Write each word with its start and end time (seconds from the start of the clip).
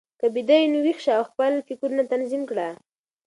که 0.19 0.27
بیده 0.33 0.55
یې، 0.61 0.67
نو 0.71 0.79
ویښ 0.85 0.99
شه 1.03 1.13
او 1.19 1.23
خپل 1.31 1.51
فکرونه 1.67 2.03
تنظیم 2.11 2.43
کړه. 2.49 2.67